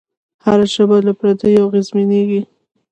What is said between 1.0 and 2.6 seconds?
له پردیو اغېزمنېږي.